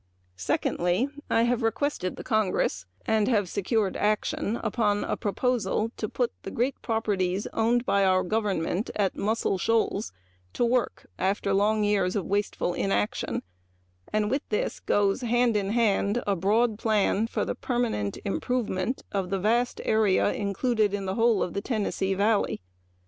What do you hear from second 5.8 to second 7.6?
to put the great properties